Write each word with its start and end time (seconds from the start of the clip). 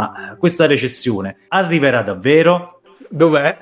ma 0.00 0.36
questa 0.38 0.66
recessione 0.66 1.36
arriverà 1.48 2.02
davvero? 2.02 2.80
Dov'è? 3.08 3.56